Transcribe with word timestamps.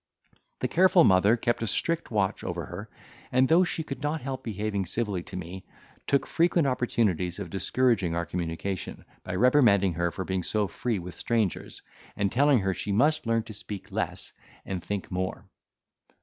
The 0.61 0.67
careful 0.67 1.03
mother 1.03 1.37
kept 1.37 1.61
a 1.61 1.67
strict 1.67 2.09
watch 2.09 2.43
over 2.43 2.65
her 2.65 2.89
and 3.31 3.47
though 3.47 3.63
she 3.63 3.83
could 3.83 4.01
not 4.01 4.19
help 4.21 4.43
behaving 4.43 4.87
civilly 4.87 5.21
to 5.21 5.37
me, 5.37 5.63
took 6.07 6.25
frequent 6.25 6.65
opportunities 6.65 7.37
of 7.37 7.51
discouraging 7.51 8.15
our 8.15 8.25
communication, 8.25 9.05
by 9.23 9.35
reprimanding 9.35 9.93
her 9.93 10.09
for 10.09 10.25
being 10.25 10.41
so 10.41 10.67
free 10.67 10.97
with 10.97 11.13
strangers, 11.13 11.83
and 12.15 12.31
telling 12.31 12.57
her 12.61 12.73
she 12.73 12.91
must 12.91 13.27
learn 13.27 13.43
to 13.43 13.53
speak 13.53 13.91
less 13.91 14.33
and 14.65 14.83
think 14.83 15.11
more. 15.11 15.45